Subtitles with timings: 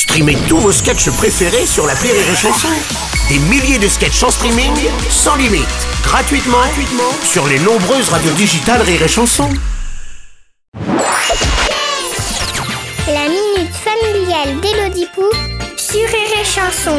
[0.00, 2.68] Streamez tous vos sketchs préférés sur la Rire et Chanson.
[3.28, 4.72] Des milliers de sketchs en streaming,
[5.10, 5.68] sans limite,
[6.02, 9.50] gratuitement, gratuitement sur les nombreuses radios digitales Rire et Chanson.
[13.08, 15.26] La minute familiale d'Élodie Pou
[15.76, 16.98] sur Rire et Chanson.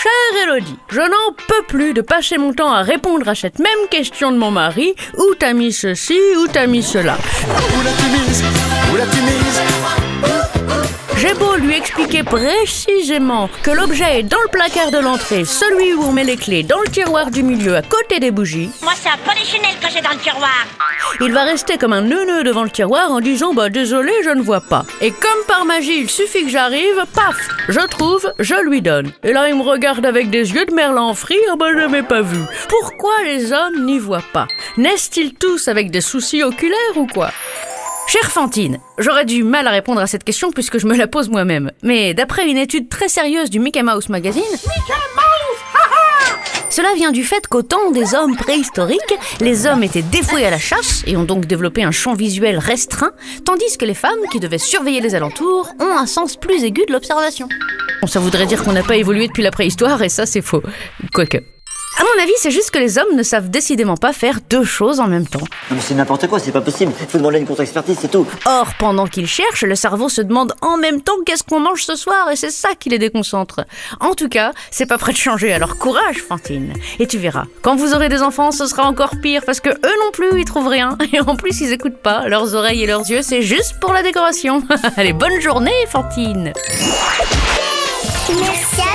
[0.00, 3.88] Chère Elodie, je n'en peux plus de passer mon temps à répondre à cette même
[3.90, 4.94] question de mon mari.
[5.18, 7.18] Où t'as mis ceci, où t'as mis cela?
[7.48, 8.44] Où l'as-tu mise?
[8.92, 10.39] Où l'as-tu mise?
[11.80, 16.36] Expliquer précisément que l'objet est dans le placard de l'entrée, celui où on met les
[16.36, 19.88] clés, dans le tiroir du milieu, à côté des bougies, Moi, c'est un polichinelle que
[19.90, 20.66] j'ai dans le tiroir.
[21.22, 24.42] il va rester comme un neuneu devant le tiroir en disant Bah désolé, je ne
[24.42, 24.84] vois pas.
[25.00, 27.36] Et comme par magie, il suffit que j'arrive, paf,
[27.68, 29.10] je trouve, je lui donne.
[29.24, 32.02] Et là, il me regarde avec des yeux de merlan frit, ah bah je n'ai
[32.02, 32.38] pas vu.
[32.68, 34.46] Pourquoi les hommes n'y voient pas?
[34.76, 37.30] Naissent-ils tous avec des soucis oculaires ou quoi?
[38.12, 41.28] Chère Fantine, j'aurais du mal à répondre à cette question puisque je me la pose
[41.28, 41.70] moi-même.
[41.84, 44.42] Mais d'après une étude très sérieuse du Mickey Mouse Magazine,
[46.70, 50.58] cela vient du fait qu'au temps des hommes préhistoriques, les hommes étaient dévoués à la
[50.58, 53.12] chasse et ont donc développé un champ visuel restreint,
[53.44, 56.92] tandis que les femmes, qui devaient surveiller les alentours, ont un sens plus aigu de
[56.92, 57.48] l'observation.
[58.00, 60.64] Bon, ça voudrait dire qu'on n'a pas évolué depuis la préhistoire et ça c'est faux.
[61.14, 61.38] Quoique.
[62.00, 65.00] À mon avis, c'est juste que les hommes ne savent décidément pas faire deux choses
[65.00, 65.40] en même temps.
[65.40, 66.94] Non, mais c'est n'importe quoi, c'est pas possible.
[67.06, 68.26] Faut demander une contre-expertise, c'est tout.
[68.46, 71.96] Or, pendant qu'ils cherchent, le cerveau se demande en même temps qu'est-ce qu'on mange ce
[71.96, 73.66] soir et c'est ça qui les déconcentre.
[74.00, 76.72] En tout cas, c'est pas prêt de changer, alors courage, Fantine.
[77.00, 79.96] Et tu verras, quand vous aurez des enfants, ce sera encore pire parce que eux
[80.02, 80.96] non plus, ils trouvent rien.
[81.12, 82.26] Et en plus, ils écoutent pas.
[82.28, 84.62] Leurs oreilles et leurs yeux, c'est juste pour la décoration.
[84.96, 86.54] Allez, bonne journée, Fantine.
[88.40, 88.89] Merci